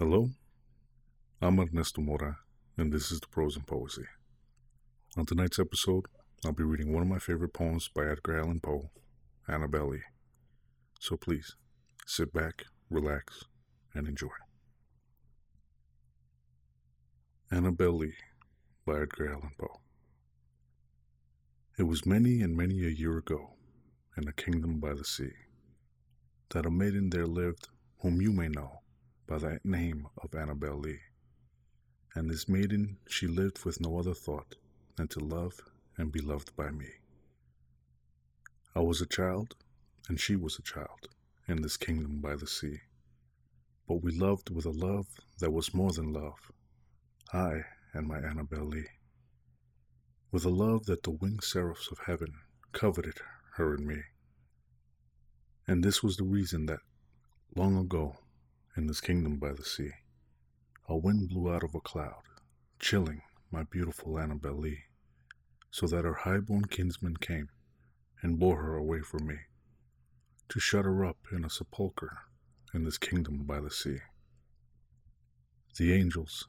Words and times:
Hello, 0.00 0.28
I'm 1.40 1.60
Ernesto 1.60 2.00
Mora, 2.00 2.38
and 2.76 2.92
this 2.92 3.12
is 3.12 3.20
the 3.20 3.28
Prose 3.28 3.54
and 3.54 3.64
Poesy. 3.64 4.02
On 5.16 5.24
tonight's 5.24 5.60
episode, 5.60 6.06
I'll 6.44 6.50
be 6.50 6.64
reading 6.64 6.92
one 6.92 7.04
of 7.04 7.08
my 7.08 7.20
favorite 7.20 7.52
poems 7.52 7.88
by 7.94 8.04
Edgar 8.04 8.40
Allan 8.40 8.58
Poe, 8.58 8.90
Annabel 9.46 9.90
Lee. 9.90 10.02
So 10.98 11.16
please, 11.16 11.54
sit 12.08 12.32
back, 12.32 12.64
relax, 12.90 13.44
and 13.94 14.08
enjoy. 14.08 14.34
Annabel 17.52 17.92
Lee 17.92 18.14
by 18.84 19.02
Edgar 19.02 19.30
Allan 19.30 19.52
Poe. 19.56 19.80
It 21.78 21.84
was 21.84 22.04
many 22.04 22.42
and 22.42 22.56
many 22.56 22.84
a 22.84 22.88
year 22.88 23.16
ago, 23.16 23.50
in 24.16 24.26
a 24.26 24.32
kingdom 24.32 24.80
by 24.80 24.94
the 24.94 25.04
sea, 25.04 25.34
that 26.48 26.66
a 26.66 26.70
maiden 26.70 27.10
there 27.10 27.28
lived 27.28 27.68
whom 28.00 28.20
you 28.20 28.32
may 28.32 28.48
know 28.48 28.80
by 29.26 29.38
the 29.38 29.58
name 29.64 30.06
of 30.22 30.34
Annabel 30.34 30.78
Lee. 30.78 31.00
And 32.14 32.30
this 32.30 32.48
maiden 32.48 32.98
she 33.08 33.26
lived 33.26 33.64
with 33.64 33.80
no 33.80 33.98
other 33.98 34.14
thought 34.14 34.56
than 34.96 35.08
to 35.08 35.20
love 35.20 35.60
and 35.96 36.12
be 36.12 36.20
loved 36.20 36.54
by 36.56 36.70
me. 36.70 36.88
I 38.76 38.80
was 38.80 39.00
a 39.00 39.06
child, 39.06 39.54
and 40.08 40.20
she 40.20 40.36
was 40.36 40.58
a 40.58 40.62
child, 40.62 41.08
in 41.48 41.62
this 41.62 41.76
kingdom 41.76 42.20
by 42.20 42.36
the 42.36 42.46
sea. 42.46 42.80
But 43.88 44.02
we 44.02 44.12
loved 44.12 44.50
with 44.50 44.66
a 44.66 44.70
love 44.70 45.06
that 45.38 45.52
was 45.52 45.74
more 45.74 45.92
than 45.92 46.12
love, 46.12 46.52
I 47.32 47.62
and 47.92 48.06
my 48.06 48.18
Annabel 48.18 48.64
Lee. 48.64 48.86
With 50.32 50.44
a 50.44 50.50
love 50.50 50.86
that 50.86 51.02
the 51.02 51.12
winged 51.12 51.44
seraphs 51.44 51.88
of 51.90 51.98
heaven 52.06 52.34
coveted 52.72 53.20
her 53.54 53.74
and 53.74 53.86
me. 53.86 54.02
And 55.66 55.82
this 55.82 56.02
was 56.02 56.16
the 56.16 56.24
reason 56.24 56.66
that, 56.66 56.80
long 57.54 57.78
ago, 57.78 58.16
in 58.76 58.86
this 58.86 59.00
kingdom 59.00 59.36
by 59.36 59.52
the 59.52 59.64
sea. 59.64 59.90
A 60.88 60.96
wind 60.96 61.28
blew 61.28 61.52
out 61.52 61.62
of 61.62 61.74
a 61.74 61.80
cloud, 61.80 62.22
chilling 62.78 63.22
my 63.50 63.62
beautiful 63.62 64.18
Annabel 64.18 64.58
Lee, 64.58 64.80
so 65.70 65.86
that 65.86 66.04
her 66.04 66.14
high-born 66.14 66.64
kinsman 66.66 67.16
came 67.16 67.48
and 68.20 68.38
bore 68.38 68.62
her 68.62 68.76
away 68.76 69.00
from 69.00 69.26
me, 69.26 69.36
to 70.48 70.60
shut 70.60 70.84
her 70.84 71.04
up 71.04 71.18
in 71.32 71.44
a 71.44 71.50
sepulchre 71.50 72.18
in 72.72 72.84
this 72.84 72.98
kingdom 72.98 73.44
by 73.44 73.60
the 73.60 73.70
sea. 73.70 73.98
The 75.78 75.92
angels, 75.92 76.48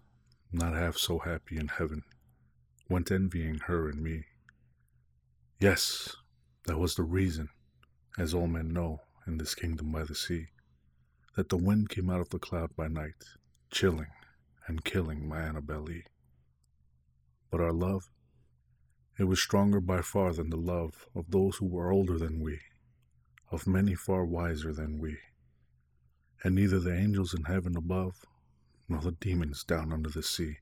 not 0.52 0.74
half 0.74 0.98
so 0.98 1.20
happy 1.20 1.58
in 1.58 1.68
heaven, 1.68 2.04
went 2.90 3.12
envying 3.12 3.60
her 3.66 3.90
and 3.90 4.02
me. 4.02 4.26
Yes, 5.60 6.16
that 6.66 6.78
was 6.78 6.96
the 6.96 7.04
reason, 7.04 7.50
as 8.18 8.34
all 8.34 8.48
men 8.48 8.74
know, 8.74 9.02
in 9.28 9.38
this 9.38 9.56
kingdom 9.56 9.92
by 9.92 10.04
the 10.04 10.16
sea 10.16 10.48
that 11.36 11.50
the 11.50 11.58
wind 11.58 11.90
came 11.90 12.10
out 12.10 12.22
of 12.22 12.30
the 12.30 12.40
cloud 12.40 12.74
by 12.78 12.88
night, 12.88 13.26
chilling 13.70 14.08
and 14.68 14.86
killing 14.86 15.28
my 15.28 15.42
Annabel 15.42 15.82
Lee. 15.82 16.06
But 17.52 17.60
our 17.60 17.74
love, 17.74 18.10
it 19.20 19.26
was 19.26 19.42
stronger 19.42 19.82
by 19.82 20.02
far 20.02 20.34
than 20.34 20.50
the 20.50 20.58
love 20.58 21.08
of 21.14 21.32
those 21.32 21.58
who 21.58 21.66
were 21.66 21.92
older 21.92 22.18
than 22.18 22.42
we, 22.42 22.62
of 23.52 23.68
many 23.68 23.96
far 23.96 24.24
wiser 24.24 24.72
than 24.72 24.98
we. 24.98 25.18
And 26.42 26.56
neither 26.56 26.80
the 26.80 26.96
angels 26.96 27.34
in 27.34 27.44
heaven 27.44 27.76
above, 27.76 28.26
nor 28.88 29.02
the 29.02 29.12
demons 29.12 29.66
down 29.66 29.92
under 29.92 30.10
the 30.10 30.24
sea, 30.24 30.60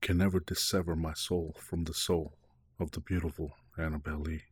can 0.00 0.22
ever 0.22 0.40
dissever 0.40 0.96
my 0.96 1.12
soul 1.12 1.54
from 1.58 1.84
the 1.84 1.94
soul 1.94 2.32
of 2.80 2.92
the 2.92 3.00
beautiful 3.00 3.52
Annabel 3.76 4.20
Lee. 4.20 4.44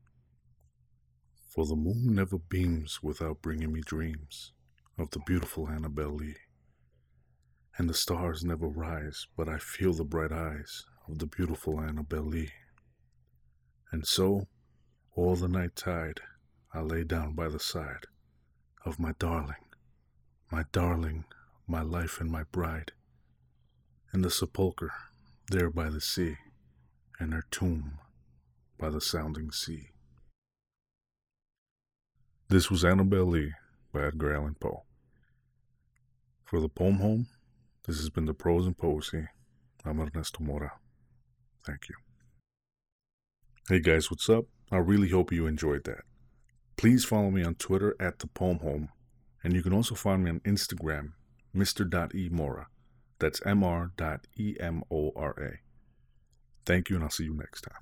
For 1.48 1.64
the 1.64 1.76
moon 1.76 2.14
never 2.14 2.36
beams 2.36 3.02
without 3.02 3.40
bringing 3.40 3.72
me 3.72 3.80
dreams 3.80 4.52
of 4.98 5.10
the 5.10 5.20
beautiful 5.20 5.68
Annabel 5.68 6.14
Lee. 6.14 6.36
And 7.76 7.88
the 7.88 7.94
stars 7.94 8.44
never 8.44 8.68
rise, 8.68 9.26
but 9.36 9.48
I 9.48 9.58
feel 9.58 9.92
the 9.92 10.04
bright 10.04 10.32
eyes 10.32 10.84
of 11.08 11.18
the 11.18 11.26
beautiful 11.26 11.80
Annabel 11.80 12.22
Lee. 12.22 12.52
And 13.90 14.06
so, 14.06 14.46
all 15.16 15.34
the 15.36 15.48
night 15.48 15.74
tide, 15.74 16.20
I 16.72 16.80
lay 16.80 17.04
down 17.04 17.34
by 17.34 17.48
the 17.48 17.58
side 17.58 18.06
of 18.84 19.00
my 19.00 19.12
darling, 19.18 19.64
my 20.50 20.64
darling, 20.72 21.24
my 21.66 21.82
life 21.82 22.20
and 22.20 22.30
my 22.30 22.44
bride, 22.44 22.92
in 24.12 24.22
the 24.22 24.30
sepulchre 24.30 24.92
there 25.50 25.70
by 25.70 25.90
the 25.90 26.00
sea, 26.00 26.36
and 27.18 27.32
her 27.32 27.44
tomb 27.50 27.98
by 28.78 28.90
the 28.90 29.00
sounding 29.00 29.50
sea. 29.50 29.88
This 32.48 32.70
was 32.70 32.84
Annabel 32.84 33.26
Lee 33.26 33.52
by 33.94 34.02
Edgar 34.02 34.34
Allan 34.34 34.56
Poe. 34.58 34.82
For 36.44 36.60
the 36.60 36.68
poem 36.68 36.96
home, 36.96 37.28
this 37.86 37.98
has 37.98 38.10
been 38.10 38.24
the 38.24 38.34
Prose 38.34 38.66
and 38.66 38.76
Poesy. 38.76 39.28
I'm 39.84 40.00
Ernesto 40.00 40.42
Mora. 40.42 40.72
Thank 41.64 41.88
you. 41.88 41.94
Hey 43.68 43.78
guys, 43.78 44.10
what's 44.10 44.28
up? 44.28 44.46
I 44.72 44.78
really 44.78 45.10
hope 45.10 45.30
you 45.30 45.46
enjoyed 45.46 45.84
that. 45.84 46.02
Please 46.76 47.04
follow 47.04 47.30
me 47.30 47.44
on 47.44 47.54
Twitter 47.54 47.94
at 48.00 48.18
the 48.18 48.26
poem 48.26 48.58
home, 48.58 48.88
and 49.44 49.52
you 49.54 49.62
can 49.62 49.72
also 49.72 49.94
find 49.94 50.24
me 50.24 50.30
on 50.30 50.40
Instagram, 50.40 51.12
Mr.emora. 51.54 52.66
That's 53.20 53.40
M 53.46 53.62
R. 53.62 53.92
E 54.36 54.56
M 54.58 54.82
O 54.90 55.12
R 55.14 55.34
A. 55.40 55.60
Thank 56.66 56.90
you, 56.90 56.96
and 56.96 57.04
I'll 57.04 57.10
see 57.10 57.24
you 57.24 57.34
next 57.34 57.60
time. 57.60 57.78